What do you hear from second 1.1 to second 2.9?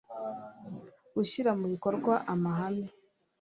Gushyira mu bikorwa amahame